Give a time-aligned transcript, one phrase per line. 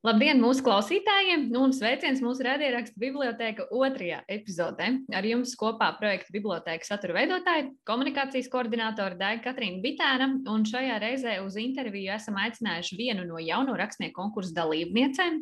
[0.00, 1.42] Labdien, mūsu klausītājiem!
[1.52, 4.86] Nu, un sveiciens mūsu raidierakstu biblioteka otrajā epizodē.
[5.12, 10.30] Ar jums kopā projekta biblioteka satura veidotāja, komunikācijas koordinātora Daiga Katrīna Bitēna.
[10.48, 15.36] Un šajā reizē uz interviju esam aicinājuši vienu no jauno rakstnieku konkursu dalībniecēm,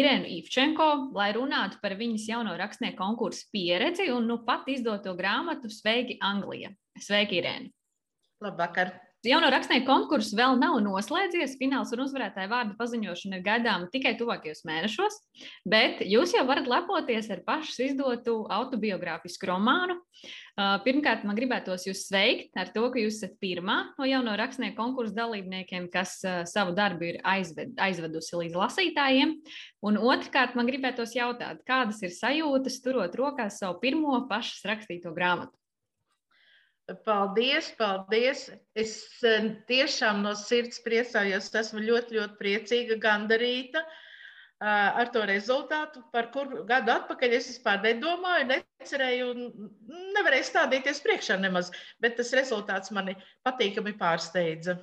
[0.00, 5.70] Irēnu Ivčenko, lai runātu par viņas jauno rakstnieku konkursu pieredzi un nu pat izdoto grāmatu
[5.70, 6.74] Sveiki, Anglija!
[6.98, 7.70] Sveiki, Irēna!
[8.42, 9.11] Labvakar!
[9.22, 11.52] Jauno rakstnieku konkurss vēl nav noslēdzies.
[11.60, 15.20] Fināls un uzvarētāja vārdu paziņošana ir gaidāma tikai tuvākajos mēnešos,
[15.62, 20.00] bet jūs jau varat lepoties ar pašas izdotu autobiogrāfisku romānu.
[20.58, 25.14] Pirmkārt, man gribētos jūs sveikt ar to, ka jūs esat pirmā no jauno rakstnieku konkursu
[25.14, 26.18] dalībniekiem, kas
[26.50, 29.38] savu darbu ir aizved, aizvedusi līdz lasītājiem.
[29.86, 35.61] Un otrkārt, man gribētos jautāt, kādas ir sajūtas turot rokās savu pirmo pašas rakstīto grāmatu?
[37.04, 38.48] Paldies, paldies.
[38.74, 41.52] Es eh, tiešām no sirds priecājos.
[41.54, 47.78] Esmu ļoti, ļoti priecīga, gandarīta eh, ar to rezultātu, par kuru gadu atpakaļ es vispār
[47.86, 49.70] nedomāju, necerēju un
[50.18, 51.70] nevarēju stādīties priekšā nemaz.
[52.02, 53.14] Bet tas rezultāts mani
[53.46, 54.80] patīkami pārsteidza.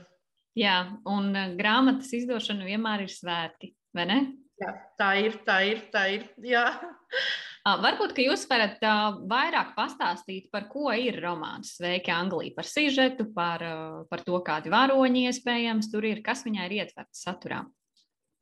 [0.59, 4.21] Jā, un eh, grāmatas izdošana vienmēr ir svēti, vai ne?
[4.59, 6.25] Jā, tā ir, tā ir, tā ir.
[6.47, 6.65] Jā.
[7.67, 8.79] Varbūt, ka jūs varat
[9.29, 13.63] vairāk pastāstīt, par ko ir romāns Sveiki, Anglija, par sižetu, par,
[14.09, 17.65] par to, kādi varoņi iespējams tur ir, kas viņai ir ietverts saturā.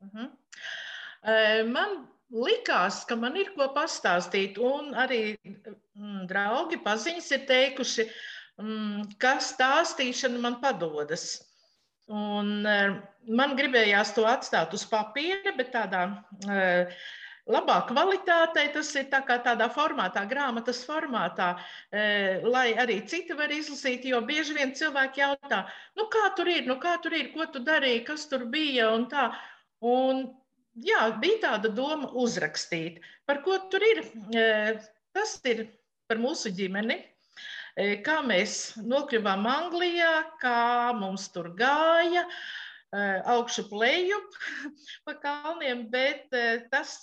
[0.02, 0.28] Uh mhm.
[0.28, 1.66] -huh.
[1.74, 8.08] Man likās, ka man ir ko pastāstīt, un arī mm, draugi, paziņas ir teikuši,
[8.62, 11.44] mm, ka stāstīšana man padodas.
[12.08, 12.64] Un,
[13.28, 16.06] man gribējās to atstāt uz papīra, bet tādā
[17.52, 21.54] labā kvalitātē, tas ir tā tādā formātā, grāmatas formātā,
[21.92, 25.64] e, lai arī citi var izlasīt, jo bieži vien cilvēki jautā,
[25.96, 28.92] nu kā tur ir, nu kā tur ir, ko tu darīji, kas tur bija?
[28.96, 29.32] Un tā.
[29.86, 30.26] Un,
[30.84, 34.04] jā, bija tāda doma uzrakstīt, par ko tur ir.
[34.36, 34.48] E,
[35.16, 35.68] tas ir
[36.08, 37.00] par mūsu ģimeni,
[37.80, 42.28] e, kā mēs nokļuvām Anglijā, kā mums tur gāja,
[43.28, 44.36] augšu plejup
[45.06, 46.32] pa kalniem, bet
[46.72, 46.94] tas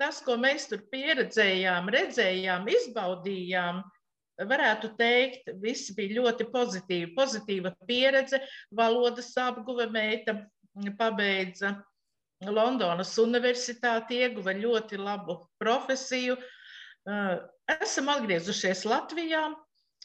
[0.00, 3.82] tas, ko mēs tur pieredzējām, redzējām, izbaudījām,
[4.50, 7.12] varētu teikt, viss bija ļoti pozitīvi.
[7.16, 8.40] Pozitīva pieredze,
[8.74, 10.36] valodas apguve meita
[10.98, 11.76] pabeidza
[12.44, 16.36] Londonas universitāti, ieguva ļoti labu profesiju.
[17.80, 19.46] Esam atgriezušies Latvijā.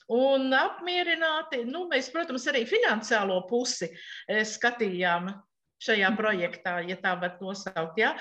[0.09, 3.91] Un apmierināti, nu, mēs, protams, arī finansiālo pusi
[4.25, 5.29] skatījām
[5.83, 7.99] šajā projektā, ja tā var nosaukt.
[7.99, 8.13] Ja?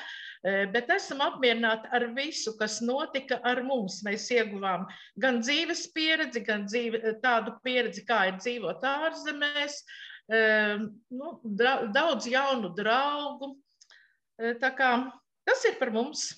[0.73, 4.01] Bet esam apmierināti ar visu, kas notika ar mums.
[4.07, 4.87] Mēs ieguvām
[5.21, 9.81] gan dzīves pieredzi, gan dzīve, tādu pieredzi, kā ir dzīvot ārzemēs,
[10.29, 11.33] nu,
[11.95, 13.57] daudz jaunu draugu.
[14.63, 14.93] Tā kā
[15.49, 16.31] tas ir par mums.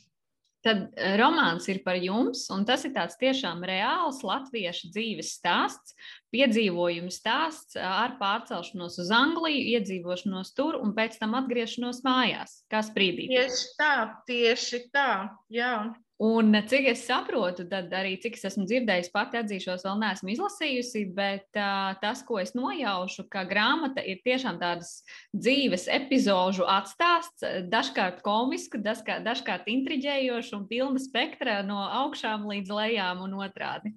[0.61, 5.95] Tad romāns ir par jums, un tas ir tāds tiešām reāls latviešu dzīves stāsts,
[6.35, 12.61] piedzīvojumu stāsts ar pārcelšanos uz Angliju, iedzīvošanos tur un pēc tam atgriešanos mājās.
[12.69, 13.33] Kā sprīdīt?
[13.33, 13.95] Tieši tā,
[14.29, 15.11] tieši tā,
[15.49, 15.75] jā.
[16.21, 21.07] Un cik es saprotu, tad arī cik es esmu dzirdējis, pati atzīšos, vēl neesmu izlasījusi,
[21.17, 24.99] bet uh, tas, ko es nojaušu, ka grāmata ir tiešām tādas
[25.33, 33.25] dzīves epizožu atstāsts, dažkārt komiska, dažkārt, dažkārt intriģējoša un pilna spektra no augšām līdz lejām
[33.25, 33.97] un otrādi.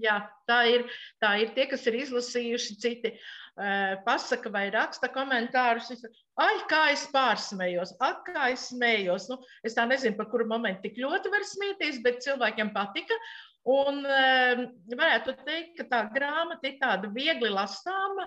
[0.00, 0.16] Jā,
[0.48, 0.86] tā ir.
[1.20, 5.92] Tā ir tie, kas ir izlasījuši, citi uh, pasaka vai raksta komentārus.
[6.40, 9.28] Ai, kā es pārsmējos, ak, kā es smējos.
[9.32, 13.18] Nu, es tā nezinu, par kuru momentu tik ļoti var smieties, bet cilvēkiem patika.
[13.68, 14.62] Un uh,
[14.96, 18.24] varētu teikt, ka tā grāmata ir tāda viegli lasāma,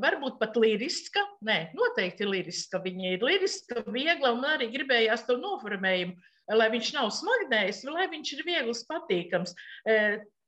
[0.00, 1.26] varbūt pat liriska.
[1.44, 2.80] Nē, noteikti liriska.
[2.80, 6.16] Viņa ir liriska, viegla un arī gribējās to noformējumu,
[6.56, 9.52] lai viņš nav smagnējis, lai viņš ir viegls, patīkams.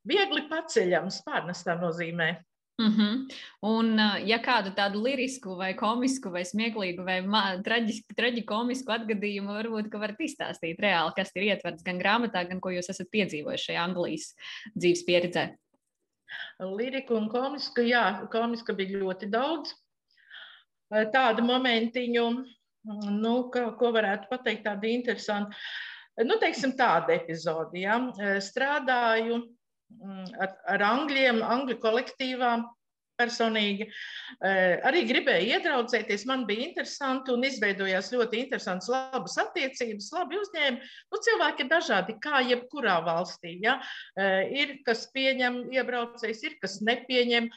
[0.09, 2.35] Viegli paceļams, pārnestā nozīmē.
[2.83, 3.35] Mm -hmm.
[3.63, 7.23] Un, ja kādu tādu lirisku, vai komisku, vai smieklīgu, vai
[7.63, 12.91] traģisku, traģikomisku atgadījumu varbūt varat izstāstīt reāli, kas ir ietverts gan grāmatā, gan ko jūs
[12.91, 14.35] esat piedzīvojuši šajā Anglijas
[14.75, 15.47] dzīves pieredzē.
[16.59, 19.75] Liriku un komisku, jā, komiska bija ļoti daudz.
[20.91, 22.29] Tādu momentiņu,
[23.23, 25.57] nu, ko, ko varētu pateikt, tādu interesantu.
[26.25, 27.79] Nu, teiksim, tāda epizode.
[27.79, 28.01] Ja?
[28.39, 29.55] Strādāju Mm,
[30.41, 32.67] ar, ar angļiem, angļu kolektīvām
[33.21, 33.87] personīgi.
[34.43, 40.91] Eh, arī gribēju iedraudzēties, man bija interesanti un izveidojās ļoti interesants, labas attiecības, labi uzņēmumi.
[41.13, 43.57] Nu, cilvēki ir dažādi, kā jebkurā valstī.
[43.63, 43.79] Ja?
[44.19, 47.51] Eh, ir, kas pieņem iebraucējs, ir, kas nepieņem.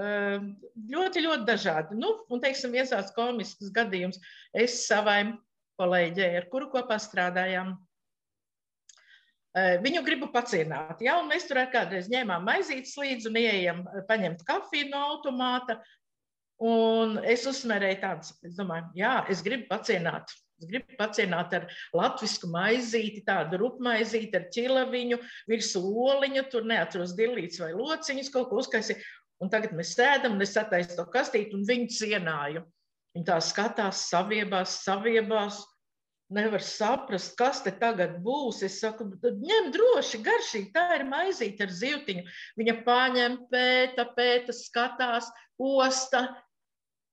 [0.00, 1.96] Ļoti, ļoti dažādi.
[1.98, 4.16] Nu, un, teiksim, viens tāds komisks gadījums.
[4.56, 5.34] Es savai
[5.76, 7.74] kolēģei, ar kuru kopā strādājām,
[9.56, 11.00] Viņu gribu pacienāt.
[11.02, 11.16] Ja?
[11.26, 15.80] Mēs tur kādreiz ņēmām maizītes līdzi un ejam paņemt kafiju no automāta.
[16.60, 20.30] Un es uzsmērēju tādu, es domāju, jā, es gribu pacienāt.
[20.60, 21.64] Es gribu pacienāt ar
[21.96, 25.18] latviešu maizīti, tādu rupmaizīti ar ķilaviņu,
[25.48, 29.00] virsū oliņu, tur neatros dilīts vai lociņus, kaut ko uzkaisīt.
[29.40, 32.66] Un tagad mēs sēdam, un es attaisu to kastīti un viņu cienāju.
[33.16, 35.62] Viņi tā skatās, saviebās, saviebās
[36.34, 38.62] nevar saprast, kas te tagad būs.
[38.66, 42.24] Es saku, ņem droši, garšīgi, tā ir maizīte ar zivtiņu.
[42.60, 46.28] Viņa paņem, pēta, pēta, skatās, osta.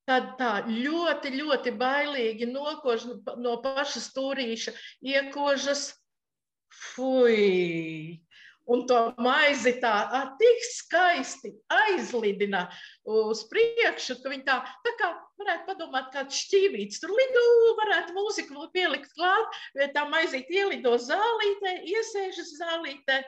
[0.08, 3.10] Tad tā ļoti, ļoti bailīgi nokož
[3.44, 4.72] no paša stūrīša,
[5.04, 5.90] iekožas.
[6.72, 8.27] Fui!
[8.72, 12.66] Un to maizi tā ar tik skaisti aizlidina
[13.08, 17.48] uz priekšu, ka viņi tā, tā kā varētu padomāt, kāds šķīvīts tur lido,
[17.80, 23.24] varētu mūziku pielikt klāt, vai tā maizīt ielido zālītē, iesēžas zālītē.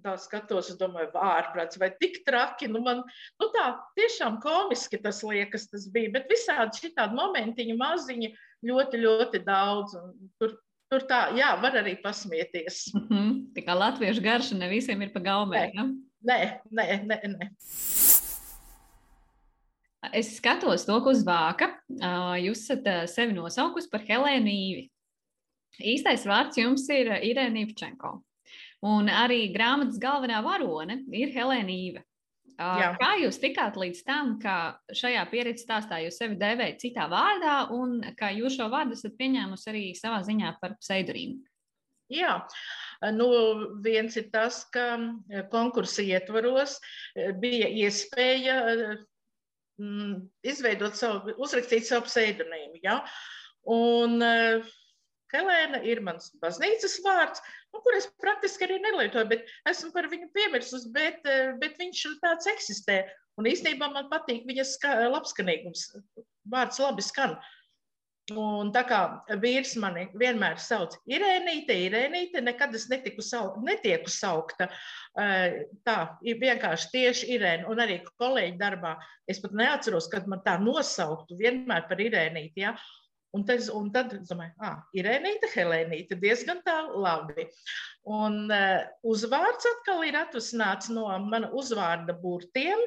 [0.00, 2.70] Tā skatos, domāju, ārprāts, vai tik traki.
[2.70, 3.02] Nu, man
[3.42, 3.66] nu tā
[3.98, 6.12] tiešām komiski tas liekas, tas bija.
[6.14, 8.30] Bet visādi šitādi momentiņi maziņi
[8.70, 9.98] ļoti, ļoti daudz.
[10.40, 10.54] Tur
[10.90, 12.88] Tur tā, jā, var arī pasmieties.
[12.94, 13.34] Mm -hmm.
[13.54, 15.70] Tā kā latviešu garša ne visiem ir pa gaumē.
[15.70, 15.84] Nē, ja?
[16.22, 16.38] nē,
[16.70, 17.50] nē, nē, nē.
[20.12, 21.76] Es skatos to, ko uz vāka.
[22.40, 24.90] Jūs esat sevi nosaukusi par Helēnu Īvi.
[25.78, 28.22] Īstais vārds jums ir Irēna Ivčenko.
[28.82, 32.02] Un arī grāmatas galvenā varone ir Helēna Īve.
[32.58, 32.90] Jā.
[33.00, 34.56] Kā jūs tikāt līdz tam, ka
[34.96, 39.70] šajā pieredzes stāstā jūs sevi devējat citā vārdā, un ka jūs šo vārdu esat pieņēmusi
[39.72, 41.40] arī savā ziņā par pseidonīmu?
[42.10, 42.40] Jā,
[43.14, 43.28] nu,
[43.84, 44.98] viens ir tas, ka
[45.52, 46.80] konkursa ietvaros
[47.38, 48.56] bija iespēja
[49.78, 52.82] mm, izveidot savu, uzrakstīt savu pseidonīmu.
[52.82, 52.98] Ja?
[53.70, 54.18] Un
[55.34, 57.42] Helēna ir mans baznīcas vārds,
[57.74, 62.04] nu, kur es praktiski arī nelietoju, bet esmu par viņu piemirsus, bet, eh, bet viņš
[62.24, 63.04] tāds eksistē.
[63.38, 64.76] Un īstenībā man patīk viņas
[65.14, 65.86] labskanīgums.
[66.50, 67.38] Vārds labi skan.
[68.38, 68.98] Un tā kā
[69.42, 74.68] vīrs mani vienmēr sauc Irēnīte, Irēnīte, nekad es netiku sau, netieku saukta.
[75.18, 77.68] Eh, tā ir vienkārši tieši Irēna.
[77.70, 78.96] Un arī kolēģi darbā
[79.28, 82.62] es pat neatceros, kad man tā nosauktu vienmēr par Irēnīti.
[82.66, 82.76] Ja?
[83.36, 87.46] Un, tas, un tad es domāju, ah, Irēnīte, Helēnīte, diezgan tā labi.
[88.10, 92.82] Un uh, uzvārds atkal ir atvasināts no mana uzvārda burtiem.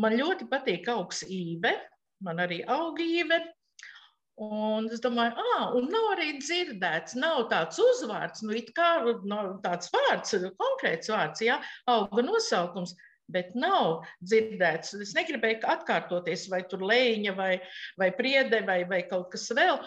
[0.00, 1.74] Man ļoti patīk augs īve,
[2.24, 3.42] man arī aug īve.
[4.40, 8.94] Un es domāju, ah, un nav arī dzirdēts, nav tāds uzvārds, nu, it kā
[9.28, 11.58] no, tāds vārds, konkrēts vārds, jā,
[11.92, 12.94] auga nosaukums
[13.32, 14.94] bet nav dzirdēts.
[15.04, 17.52] Es negribēju atkārtoties, vai tur lēņa, vai,
[18.00, 19.80] vai priede, vai, vai kaut kas vēl.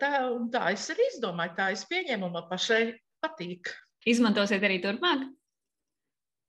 [0.00, 0.12] Tā,
[0.54, 2.82] tā es arī izdomāju, tā es pieņēmu, man pašai
[3.24, 3.72] patīk.
[4.08, 5.26] Izmantosiet arī turpmāk?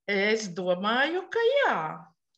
[0.10, 1.76] Es domāju, ka jā.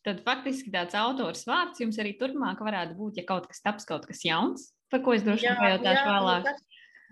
[0.02, 4.08] Tad faktiski tāds autors vārds jums arī turpmāk varētu būt, ja kaut kas taps kaut
[4.08, 6.48] kas jauns, par ko es droši vien pajautāšu vēlāk.
[6.48, 6.64] Tas,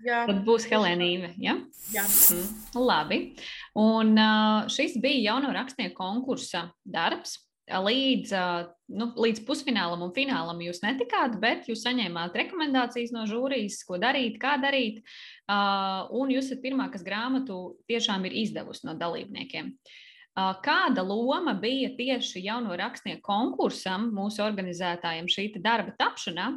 [0.05, 0.23] Jā.
[0.29, 1.33] Tad būs Helēnīve.
[1.41, 1.57] Ja?
[1.93, 2.03] Jā.
[2.33, 2.49] Mm.
[2.81, 3.21] Labi.
[3.79, 4.17] Un
[4.71, 7.37] šis bija jauno rakstnieku konkursa darbs.
[7.71, 8.31] Līdz,
[8.99, 14.35] nu, līdz pusfinālam un finālam jūs netikāt, bet jūs saņēmāt rekomendācijas no žūrijas, ko darīt,
[14.41, 14.99] kā darīt.
[15.47, 19.71] Un jūs esat pirmā, kas grāmatu tiešām ir izdevusi no dalībniekiem.
[20.65, 26.49] Kāda loma bija tieši jauno rakstnieku konkursam, mūsu organizētājiem šī darba tapšanā,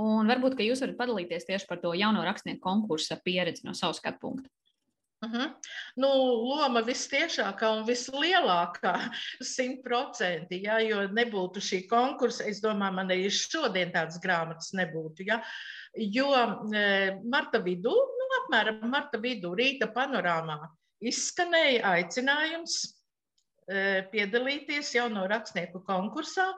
[0.00, 4.18] Un varbūt jūs varat padalīties tieši par to jauno rakstnieku konkursa pieredzi no savas skatu
[4.26, 4.50] punkta.
[5.24, 5.52] Uh -huh.
[5.96, 6.08] nu,
[6.48, 8.92] loma vistiešākā un vislielākā,
[9.40, 10.66] simtprocentīgi.
[10.66, 15.24] Ja, jo nebūtu šī konkursa, es domāju, man arī šodien tādas grāmatas nebūtu.
[15.26, 15.42] Ja,
[15.94, 16.28] jo
[16.74, 20.58] e, marta vidū, nu, apmēram marta vidū, rīta panorāmā
[21.00, 22.76] izskanēja aicinājums
[23.68, 26.52] e, piedalīties jauno rakstnieku konkursā.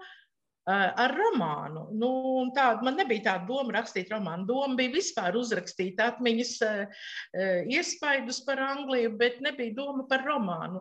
[0.66, 1.84] Eh, ar romānu.
[1.94, 2.08] Nu,
[2.54, 4.48] tā, man nebija tāda doma rakstīt romānu.
[4.48, 7.04] Doma bija vispār uzrakstīt atmiņas, eh,
[7.38, 10.80] eh, iespaidus par Angliju, bet nebija doma par romānu.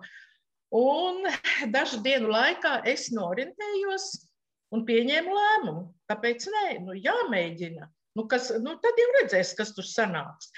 [0.74, 1.30] Un
[1.76, 4.08] dažu dienu laikā es norientējos
[4.74, 5.86] un pieņēmu lēmumu.
[6.10, 6.66] Kāpēc nē?
[6.88, 7.86] Nu, jāmēģina.
[8.18, 10.50] Nu, kas, nu, tad jau redzēs, kas tur sanāks.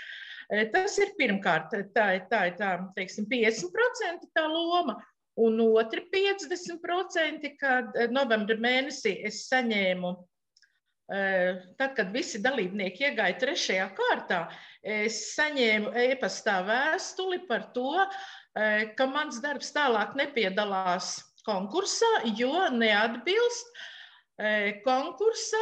[0.72, 4.96] Tas ir pirmkārt, tā ir tā, tā, teiksim, 50% tā loma.
[5.38, 10.10] Un otri 50%, kad eh, novembra mēnesī es saņēmu,
[11.13, 14.39] eh, tad, kad visi dalībnieki iegāja trešajā kārtā,
[14.82, 17.91] es saņēmu e-pastā vēstuli par to,
[18.58, 23.77] eh, ka mans darbs tālāk nepiedalās konkursā, jo neatbilst
[24.86, 25.58] konkursa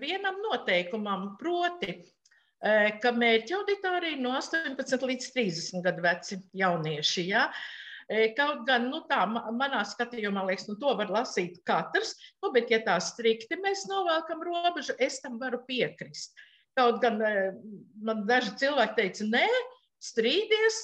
[0.00, 1.98] vienam noteikumam, proti,
[3.02, 7.26] ka mērķa auditorija no 18 līdz 30 gadu veci jaunieši.
[7.28, 7.50] Ja?
[8.36, 12.78] Kaut gan nu, tā, manā skatījumā, liekas, nu, to var lasīt katrs, nu, bet, ja
[12.86, 16.36] tā strikti mēs novelkam robežu, es tam varu piekrist.
[16.78, 17.18] Kaut gan
[18.04, 19.46] man daži cilvēki teica, nē,
[20.06, 20.82] strīdies,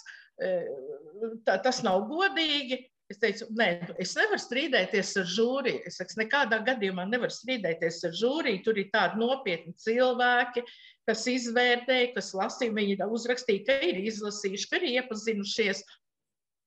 [1.47, 2.81] tā, tas nav godīgi.
[3.13, 3.67] Es teicu, nē,
[4.01, 5.83] es nevaru strīdēties ar žūriju.
[5.85, 8.63] Es saku, nekādā gadījumā nevaru strīdēties ar žūriju.
[8.65, 10.63] Tur ir tādi nopietni cilvēki,
[11.11, 15.85] kas izvērtēja, kas lasīja, viņi uzrakstīja, ka ir izlasījuši, ka ir iepazinušies.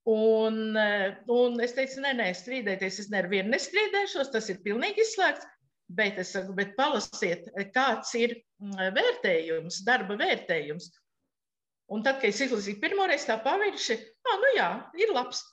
[0.06, 0.78] Un,
[1.34, 5.48] un es teicu, nē, nē, strīdēties es nevienu nestrīdēšos, tas ir pilnīgi izslēgts.
[5.98, 8.32] Bet es saku, bet palasiet, kāds ir
[8.62, 10.88] mm, vērtējums, darba vērtējums.
[11.94, 15.44] Un tad, kad es izlasīju pirmo reizi tā pavirši, ah, nu jā, ir labs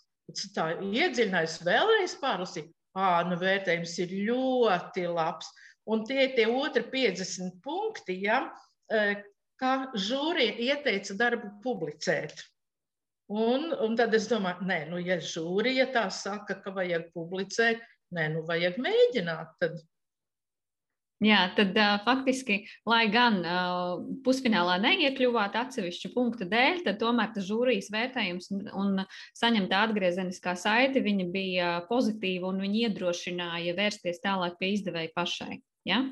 [0.57, 2.71] tā iedziļinājos, vēlreiz pārlasīju.
[2.97, 5.49] Ā, nu, vērtējums ir ļoti labs.
[5.89, 8.43] Un tie ir tie otri 50 punkti, ja,
[9.61, 12.45] kā žūrija ieteica darbu publicēt.
[13.31, 17.81] Un, un tad es domāju, nē, nu, ja žūrija tā saka, ka vajag publicēt,
[18.13, 19.55] nē, nu, vajag mēģināt.
[19.63, 19.81] Tad
[21.23, 27.47] Jā, tad uh, faktiski, lai gan uh, pusfinālā neiekļuvāt atsevišķu punktu dēļ, tad tomēr tas
[27.47, 29.05] žūrijas vērtējums un, un
[29.39, 35.61] saņemta atgriezeniskā saite bija pozitīva un viņa iedrošināja vērsties tālāk pie izdevēja pašai.
[35.87, 36.03] Ja?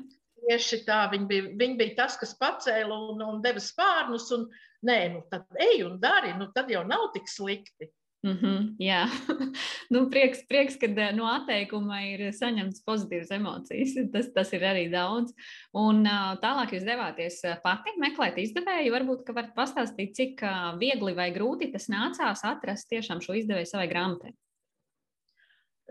[0.41, 4.47] Tieši tā, viņa bija, viņa bija tas, kas pacēla un, un deva spārnus, un
[4.87, 7.91] nē, nu tad ej un dari, nu tad jau nav tik slikti.
[8.21, 9.05] Mm -hmm, jā,
[9.93, 13.95] nu, prieks, prieks ka eh, no atteikuma ir saņemts pozitīvas emocijas.
[14.13, 15.33] Tas, tas ir arī daudz.
[15.73, 16.05] Un
[16.43, 18.93] tālāk jūs devāties pati meklēt izdevēju.
[18.93, 20.41] Varbūt, varat pastāstīt, cik
[20.77, 24.33] viegli vai grūti tas nācās atrast tiešām šo izdevēju savai grāmatai.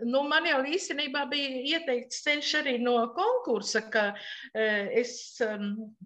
[0.07, 4.07] Nu, man jau īstenībā bija ieteikts ceļš arī no konkursa, ka
[4.53, 5.13] es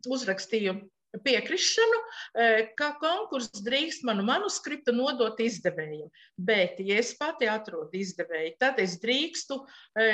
[0.05, 0.75] uzrakstīju
[1.23, 1.99] piekrišanu,
[2.33, 2.47] e,
[2.77, 6.09] ka konkurss drīkst manu manuskriptu nodot izdevējiem.
[6.35, 10.07] Bet, ja es pati atrodu izdevēju, tad es drīkstu e,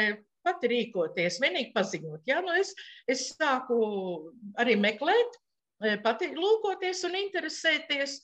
[0.46, 2.26] pati rīkoties, vienīgi paziņot.
[2.30, 2.42] Ja?
[2.46, 2.74] Nu es,
[3.10, 3.80] es sāku
[4.62, 5.40] arī meklēt,
[5.84, 8.20] e, pati lūkoties un interesēties.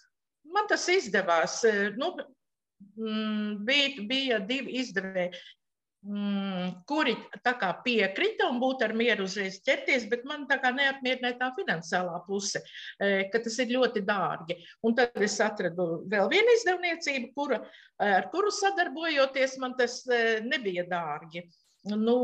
[0.47, 1.59] Man tas izdevās.
[1.99, 2.13] Nu,
[2.77, 5.31] bija, bija divi izdevēji
[6.07, 7.15] mm, kuri
[7.83, 12.61] piekrita un būtu ar mieru uzreiz ķerties, bet man tā kā neapmierināja tā finansiālā puse,
[12.99, 14.57] e, ka tas ir ļoti dārgi.
[14.83, 17.61] Un tad es atradu vēl vienu izdevniecību, kura,
[17.97, 21.47] ar kuru sadarbojoties, man tas e, nebija dārgi.
[21.93, 22.17] Nu,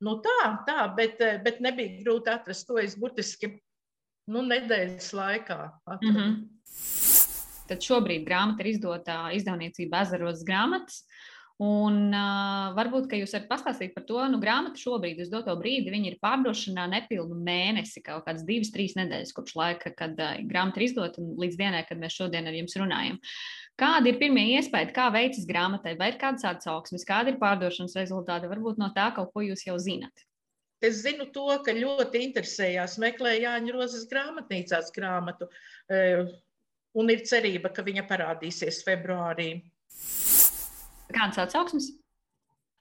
[0.00, 2.78] nu tā, tā, bet, e, bet nebija grūti atrast to.
[2.80, 3.54] Es burtiski
[4.30, 6.12] nu, nedēļas laikā atradu.
[6.12, 7.19] Mm -hmm.
[7.70, 11.04] Tad šobrīd grāmata ir izdota izdevniecība Ezeros grāmatas.
[11.60, 16.16] Un uh, varbūt, jūs varat pastāstīt par to, nu, grāmata šobrīd, uz doto brīdi, ir
[16.24, 21.20] pārdošanā nepilnu mēnesi, kaut kādas divas, trīs nedēļas kopš laika, kad uh, grāmata ir izdota
[21.20, 23.20] un līdz dienai, kad mēs šodien ar jums runājam.
[23.76, 28.48] Kādi ir pirmie iespējas, kā veicas grāmatai, vai ir kādas atsauksmes, kāda ir pārdošanas rezultāti?
[28.48, 30.24] Varbūt no tā kaut ko jūs jau zinat.
[30.80, 35.50] Es zinu to, ka ļoti interesējās, meklēja Jāņa Rozes grāmatnīcās grāmatu,
[36.98, 39.50] un ir cerība, ka viņa parādīsies februārī.
[41.10, 41.90] Kādas atsauksmes?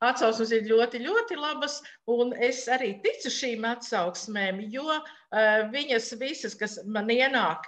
[0.05, 5.01] Atsauksmes ir ļoti, ļoti labas, un es arī ticu šīm atsauksmēm, jo uh,
[5.73, 7.67] viņas visas, kas man ienāk,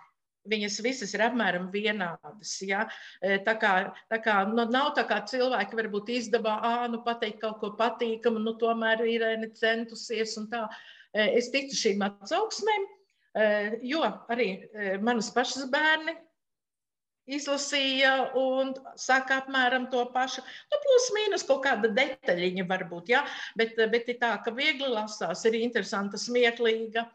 [0.49, 2.53] viņas visas ir apmēram vienādas.
[2.65, 2.85] Ja?
[3.21, 3.73] Tā kā,
[4.09, 8.41] tā kā nu, nav tā kā cilvēki varbūt izdevā, ah, nu pateikt kaut ko patīkamu,
[8.41, 9.27] nu tomēr ir
[9.59, 10.63] centusies un tā.
[11.13, 12.87] Es ticu šīm atsauksmēm,
[13.85, 14.47] jo arī
[15.03, 16.15] manas pašas bērni
[17.29, 20.43] izlasīja un saka apmēram to pašu.
[20.71, 23.23] Nu, plus mīnus kaut kāda detaļiņa varbūt, ja?
[23.57, 27.05] bet, bet ir tā, ka viegli lasās, ir interesanta, smieklīga,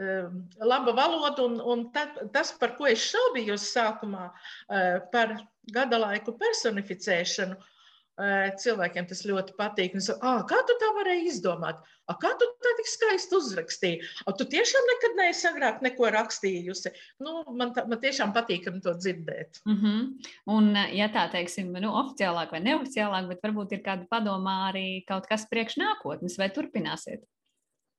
[0.00, 1.44] um, laba valoda.
[1.44, 5.36] Un, un tad, tas, par ko es šaubījos sākumā, uh, par
[5.74, 9.98] gada laiku personificēšanu, uh, cilvēkiem tas ļoti patīk.
[10.18, 11.84] Ah, kā tu tā varēji izdomāt?
[12.08, 14.00] A, kā tu tik skaisti uzrakstīji?
[14.24, 16.92] A, tu tiešām nekad neesi agrāk neko rakstījusi.
[17.24, 19.60] Nu, man, tā, man tiešām patīkami to dzirdēt.
[19.66, 20.30] Mm -hmm.
[20.54, 25.26] Un, ja tā teiksim, nu, oficiālāk vai neoficiālāk, bet varbūt ir kāda padomā arī kaut
[25.26, 27.26] kas priekš nākotnes, vai turpināsiet?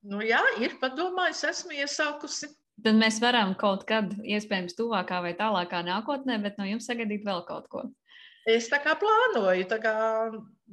[0.02, 2.48] Nu, jā, ir padomā, es esmu iesākusi.
[2.84, 7.44] Tad mēs varam kaut kad, iespējams, tuvākā vai tālākā nākotnē, bet no jums sagaidīt vēl
[7.48, 7.84] kaut ko.
[8.48, 9.96] Es tā kā plānoju, tā kā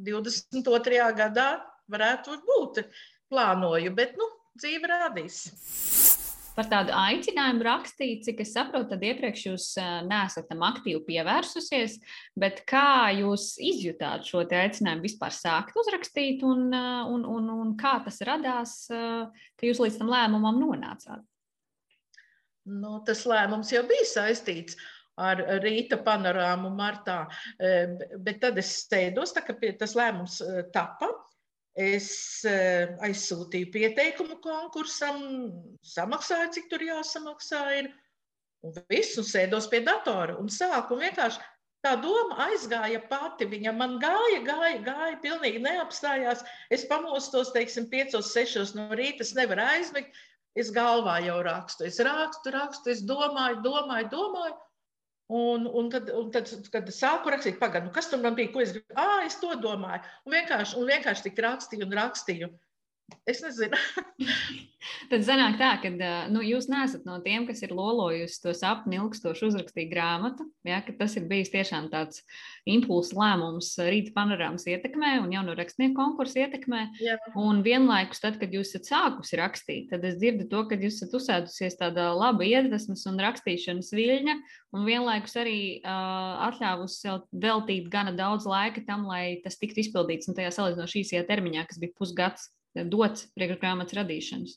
[0.07, 1.01] 22.
[1.19, 1.49] gadā
[1.91, 2.85] varētu būt
[3.33, 4.29] plānoju, bet nu,
[4.59, 5.45] dzīve rādīs.
[6.57, 9.67] Par tādu aicinājumu rakstīt, cik es saprotu, tad iepriekš jūs
[10.09, 11.99] neesat tam aktīvi pievērsusies,
[12.41, 18.23] bet kā jūs izjutāt šo aicinājumu vispār sākt uzrakstīt un, un, un, un kā tas
[18.25, 21.21] radās, ka jūs līdz tam lēmumam nonācāt?
[22.67, 24.81] Nu, tas lēmums jau bija saistīts
[25.21, 27.27] ar rīta panorāmu martā,
[28.17, 30.41] bet tad es steidos, tā kā tas lēmums
[30.73, 31.13] tapa.
[31.77, 32.09] Es
[33.05, 35.19] aizsūtīju pieteikumu konkursam,
[35.85, 37.91] samaksāju, cik tur jāsamaksā ir,
[38.65, 41.43] un visu sēdos pie datora un sāku vienkārši
[41.85, 43.47] tā doma aizgāja pati.
[43.51, 46.43] Viņa man gāja, gāja, gāja, pilnīgi neapstājās.
[46.73, 50.17] Es pamostos, teiksim, 5, 6 no rīta, es nevaru aizmigt.
[50.57, 54.55] Es galvā jau rakstu, es rakstu, rakstu, es domāju, domāju, domāju.
[55.27, 58.61] Un, un, tad, un tad, kad sāku rakstīt, pagaidu, nu kas tur man bija, ko
[58.63, 60.05] es gribu, ah, es to domāju.
[60.23, 62.51] Un vienkārši, un vienkārši tik rakstīju un rakstīju.
[63.27, 63.79] Es nezinu.
[65.11, 65.91] Tad sanāk tā, ka
[66.31, 70.47] nu, jūs neesat no tiem, kas ir lolojusi to sapni ilgstoši uzrakstīt grāmatu.
[70.67, 72.23] Ja, tas ir bijis tiešām tāds
[72.71, 76.83] impulss lēmums rīta panorāmas ietekmē un jaunu rakstnieku konkursu ietekmē.
[77.03, 77.19] Jā.
[77.39, 81.15] Un vienlaikus, tad, kad jūs esat sākusi rakstīt, tad es dzirdu to, ka jūs esat
[81.19, 84.37] uzsēdusies tādā laba iedvesmas un rakstīšanas viļņa,
[84.75, 90.31] un vienlaikus arī uh, atļāvusi sev veltīt gana daudz laika tam, lai tas tiktu izpildīts
[90.31, 92.51] un tajā salīdzinoši īsajā termiņā, kas bija pusgads
[92.85, 94.57] dots priekšgrāmatas radīšanas?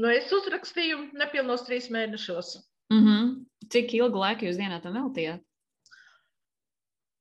[0.00, 2.58] Nu, es uzrakstīju nepilnos trīs mēnešos.
[2.92, 3.30] Mm -hmm.
[3.70, 5.40] Cik ilgu laiku jūs dienā tam veltījāt?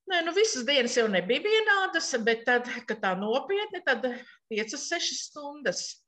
[0.10, 4.06] Nē, nu visas dienas jau nebija vienādas, bet tad, kad tā nopietni, tad
[4.50, 6.02] 5-6 stundas.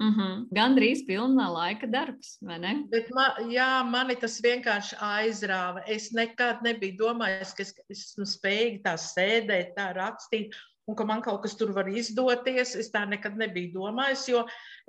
[0.00, 0.46] Mm -hmm.
[0.56, 2.84] Gan drīz pilna laika darbs, vai ne?
[2.90, 5.82] Bet ma, jā, mani tas vienkārši aizrāva.
[5.86, 10.56] Es nekad nebiju domājis, ka es esmu spējīga tā sēdēt, tā rakstīt
[10.90, 12.74] un ka man kaut kas tur var izdoties.
[12.78, 14.44] Es tā nekad nebiju domājis, jo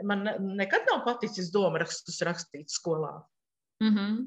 [0.07, 0.25] man
[0.57, 3.19] nekad nav paticis domārakstus rakstīt skolā.
[3.83, 4.21] Mm -hmm.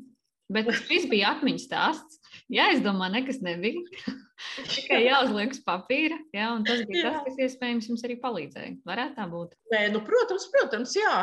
[0.52, 2.18] Bet šis bija atmiņas stāsts.
[2.52, 3.80] Jā, es domāju, nekas nebija.
[4.74, 6.18] Tikai jāuzliek uz papīra.
[6.36, 7.12] Jā, un tas bija jā.
[7.14, 8.74] tas, kas iespējams jums arī palīdzēja.
[8.84, 9.54] Varētu tā būt.
[9.72, 11.14] Nē, nu, protams, protams, jā.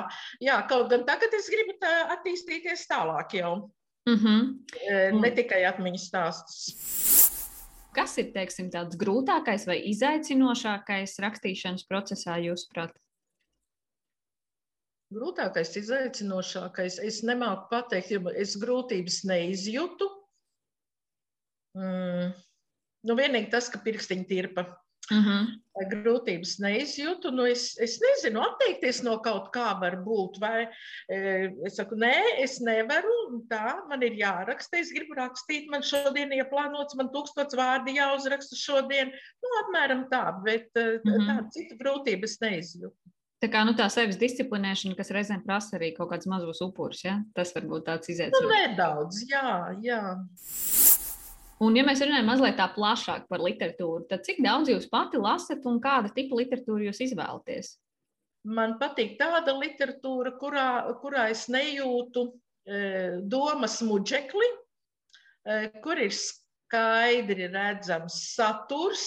[0.42, 0.58] jā.
[0.72, 1.78] Kaut gan tagad es gribu
[2.18, 3.72] attīstīties tālāk jau.
[4.10, 5.22] Mm -hmm.
[5.22, 7.21] Ne tikai atmiņas stāstus.
[7.96, 12.94] Kas ir teiksim, tāds grūtākais vai izaicinošākais rakstīšanas procesā, jūsuprāt?
[15.12, 20.08] Grūtākais, izaicinošākais, es nemāku pateikt, jo es grūtības neizjūtu.
[21.76, 22.32] Mm.
[23.10, 24.64] Nu, vienīgi tas, ka pirkstiņi tirpa.
[25.10, 25.30] Uh mhm.
[25.30, 25.46] -huh.
[25.92, 27.32] Grūtības neizjūtu.
[27.32, 30.38] Nu, es, es nezinu, atteikties no kaut kā var būt.
[30.40, 30.68] Vai
[31.10, 33.42] e, es saku, nē, es nevaru.
[33.50, 34.78] Tā man ir jāraksta.
[34.78, 35.72] Es gribu rakstīt.
[35.72, 39.10] Man šodien ir plānots, man tūkstots vārdi jāuzraksta šodien.
[39.42, 41.26] Nu, apmēram tā, bet uh -huh.
[41.28, 42.96] tādu citu grūtību es neizjūtu.
[43.42, 47.24] Tā kā nu, tā sevis disciplinēšana, kas reizēm prasa arī kaut kādus mazus upurus, ja?
[47.34, 48.44] tas var būt tāds izaicinājums.
[48.46, 50.02] Nu, nedaudz, jā, jā.
[51.62, 55.66] Un, ja mēs runājam mazliet tā plašāk par literatūru, tad cik daudz jūs pati lasat
[55.70, 57.76] un kāda tipa literatūru jūs izvēlaties?
[58.50, 60.70] Man patīk tāda literatūra, kurā,
[61.04, 62.80] kurā es nejūtu e,
[63.30, 64.48] domas muģekli,
[65.46, 69.06] e, kur ir skaidri redzams saturs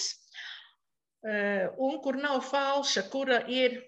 [1.27, 3.81] e, un kur nav falša, kura ir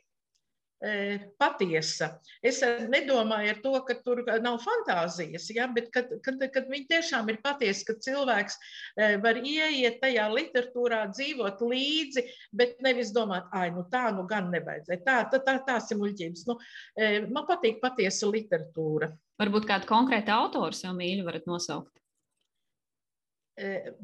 [1.42, 2.12] patiesa.
[2.46, 7.30] Es nedomāju ar to, ka tur nav fantāzijas, ja, bet kad, kad, kad viņi tiešām
[7.34, 13.66] ir patiesi, ka cilvēks e, var ieiet tajā literatūrā, dzīvot līdzi, bet nevis domāt, ah,
[13.74, 15.02] nu tā nu gan nevajadzēja.
[15.08, 16.46] Tā, tā, tā, tās ir muļķības.
[16.50, 16.60] Nu,
[16.94, 19.10] e, man patīk patiesa literatūra.
[19.42, 21.94] Varbūt kādu konkrētu autoru sev mīļu varat nosaukt?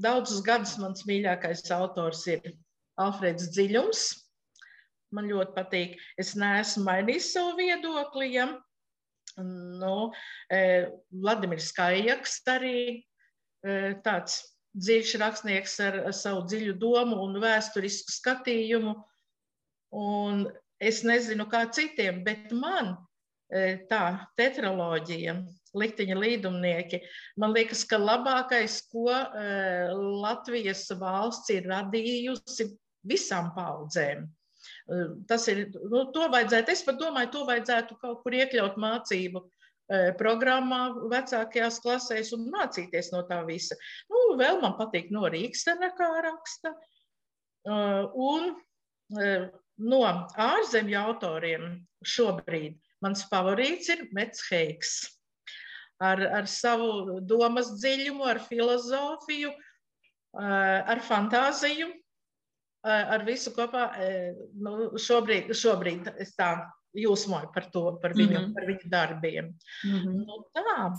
[0.02, 2.56] Daudzus gadus mans mīļākais autors ir
[2.98, 4.23] Alfreds Dziļums
[5.16, 5.98] man ļoti patīk.
[6.20, 8.34] Es neesmu mainījis savu viedokli.
[8.38, 8.48] Ja?
[9.42, 10.12] Nu,
[10.52, 14.42] e, Vladimirs Kājaks arī e, tāds
[14.74, 18.94] dziļš rakstnieks ar, ar savu dziļu domu un vēsturisku skatījumu.
[19.94, 20.46] Un
[20.82, 22.96] es nezinu, kā citiem, bet man
[23.54, 25.36] e, tā tetraloģija,
[25.78, 27.00] likteņa līdumnieki,
[27.42, 29.10] man liekas, ka labākais, ko
[30.22, 32.68] Latvijas valsts ir radījusi
[33.10, 34.28] visām paudzēm.
[35.30, 39.44] Tas ir, nu, to vajadzētu, es pat domāju, to vajadzētu kaut kur iekļaut mācību
[40.20, 40.82] programmā
[41.12, 43.78] vecākajās klasēs un mācīties no tā visa.
[44.12, 46.74] Nu, vēl man patīk no Rīgstena, kā raksta.
[47.68, 48.54] Un
[49.84, 50.00] no
[50.48, 51.68] ārzemju autoriem
[52.04, 54.96] šobrīd mans favorīts ir Mets Heiks.
[56.04, 59.52] Ar, ar savu domas dziļumu, ar filozofiju,
[60.34, 61.92] ar fantāziju
[62.84, 63.90] ar visu kopā,
[64.60, 66.54] nu, šobrīd, šobrīd es tā
[66.94, 68.54] jūsmoju par to, par viņu, mm -hmm.
[68.54, 69.46] par viņu darbiem.
[69.84, 70.26] Mm -hmm.
[70.26, 70.90] nu, tā.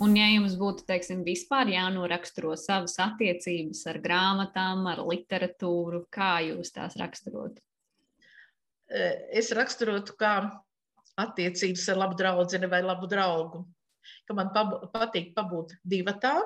[0.00, 6.70] Un, ja jums būtu, teiksim, vispār jānoraksturo savas attiecības ar grāmatām, ar literatūru, kā jūs
[6.72, 7.62] tās raksturotu?
[9.32, 10.62] Es raksturotu kā
[11.16, 13.66] attiecības ar labu draugu vai labu draugu.
[14.26, 14.52] Ka man
[14.92, 16.40] patīk pabūt divatā,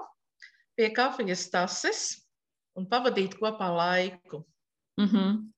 [0.75, 2.27] pie kafijas tases
[2.75, 4.47] un pavadīt kopā laiku.
[5.03, 5.53] Mm -hmm.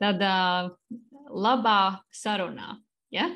[0.00, 0.70] Tādā
[1.30, 2.76] labā sarunā.
[3.10, 3.28] Ja?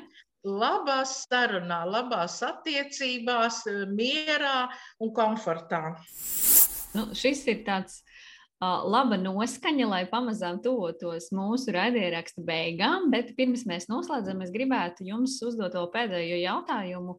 [0.43, 5.95] Labā sarunā, labās attiecībās, mierā un komfortā.
[6.93, 8.03] Nu, šis ir tāds
[8.61, 13.09] laba noskaņa, lai pamazām tuvotos mūsu raidierakstu beigām.
[13.11, 17.17] Bet pirms mēs noslēdzam, es gribētu jums uzdot vēl pēdējo jautājumu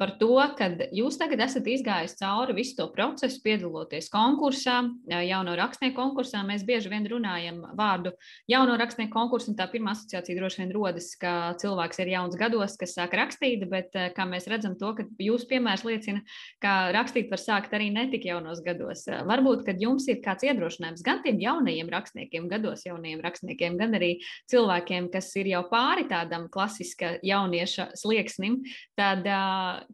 [0.00, 4.78] par to, ka jūs tagad esat izgājis cauri visu to procesu, piedaloties konkursā,
[5.10, 6.40] jauno rakstnieku konkursā.
[6.48, 8.14] Mēs bieži vien runājam vārdu
[8.48, 12.78] jauno rakstnieku konkursu, un tā pirmā asociācija droši vien rodas, ka cilvēks ir jauns gados,
[12.80, 16.24] kas sāk rakstīt, bet kā mēs redzam to, ka jūsu piemērs liecina,
[16.62, 19.04] ka rakstīt var sākt arī ne tik jaunos gados.
[19.28, 23.94] Varbūt, kad jums ir kāds iedrošinājums, risinājums gan tiem jaunajiem rakstniekiem, gados jaunajiem rakstniekiem, gan
[23.94, 24.20] arī
[24.50, 28.62] cilvēkiem, kas ir jau pāri tādam klasiska jaunieša slieksnim.
[28.96, 29.24] Tad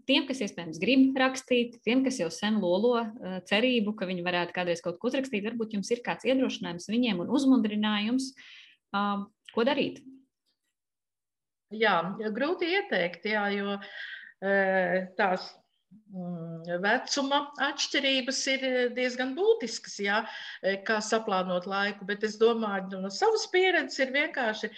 [0.06, 3.04] tiem, kas iespējams grib rakstīt, tiem, kas jau sen lolo
[3.48, 7.32] cerību, ka viņi varētu kādreiz kaut ko uzrakstīt, varbūt jums ir kāds iedrošinājums viņiem un
[7.32, 8.32] uzmundrinājums,
[9.52, 10.02] ko darīt.
[11.72, 12.02] Jā,
[12.36, 13.78] grūti ieteikt, jā, jo
[15.16, 15.46] tās
[16.82, 20.22] vecuma atšķirības ir eh, diezgan būtiskas, jā,
[20.62, 22.06] eh, kā saplānot laiku.
[22.08, 24.70] Bet es domāju, no savas pieredzes ir vienkārši,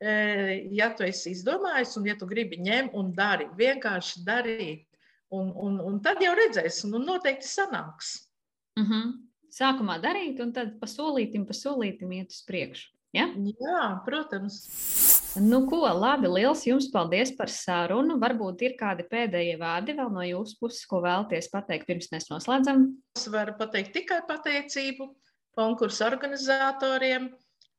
[0.00, 4.84] eh, ja tu esi izdomājis un ja tu gribi ņemt un dari, vienkārši darīt.
[5.30, 8.30] Un, un, un tad jau redzēs, un noteikti sanāks.
[8.78, 9.10] Mm -hmm.
[9.52, 12.88] Sākumā darīt, un tad pa solītim, pa solītim iet uz priekšu.
[13.12, 13.28] Ja?
[13.34, 15.07] Jā, protams.
[15.36, 18.16] Nu, ko, labi, liels jums paldies par sarunu.
[18.22, 22.86] Varbūt ir kādi pēdējie vārdi vēl no jūsu puses, ko vēlties pateikt, pirms mēs noslēdzam.
[23.18, 25.10] Es varu pateikt tikai pateicību
[25.58, 27.28] konkursu organizatoriem.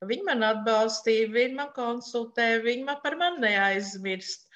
[0.06, 4.48] Viņi man atbalstīja, viņi man konsultē, viņi man par mani neaizmirst.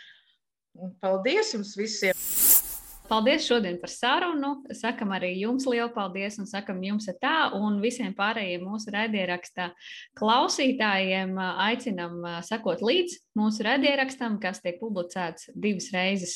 [1.04, 2.33] Paldies jums visiem!
[3.14, 4.56] Paldies šodien par sarunu.
[4.74, 9.68] Sakam arī jums lielu paldies un sakam jums tā un visiem pārējiem mūsu raidierakstā
[10.18, 16.34] klausītājiem aicinam sakot līdz mūsu raidierakstam, kas tiek publicēts divas reizes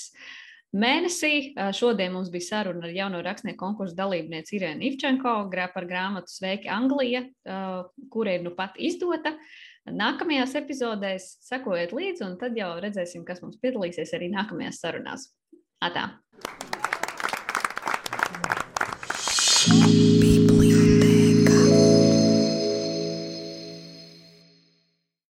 [0.69, 1.55] mēnesī.
[1.73, 5.33] Šodien mums bija saruna ar jauno rakstnieku konkursu dalībnieci Irēnu Ivčenko
[5.73, 7.23] par grāmatu Sveiki Anglija,
[8.13, 9.33] kura ir nu pat izdota.
[9.89, 15.31] Nākamajās epizodēs sekojiet līdzi, un tad jau redzēsim, kas mums piedalīsies arī nākamajās sarunās.
[15.81, 16.09] Atā!